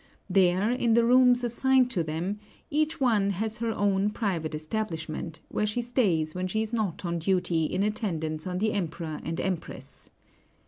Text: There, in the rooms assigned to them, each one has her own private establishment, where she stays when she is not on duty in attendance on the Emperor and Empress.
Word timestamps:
There, 0.27 0.71
in 0.71 0.95
the 0.95 1.05
rooms 1.05 1.43
assigned 1.43 1.91
to 1.91 2.03
them, 2.03 2.39
each 2.71 2.99
one 2.99 3.29
has 3.37 3.57
her 3.57 3.69
own 3.69 4.09
private 4.09 4.55
establishment, 4.55 5.41
where 5.49 5.67
she 5.67 5.83
stays 5.83 6.33
when 6.33 6.47
she 6.47 6.63
is 6.63 6.73
not 6.73 7.05
on 7.05 7.19
duty 7.19 7.65
in 7.65 7.83
attendance 7.83 8.47
on 8.47 8.57
the 8.57 8.73
Emperor 8.73 9.19
and 9.23 9.39
Empress. 9.39 10.09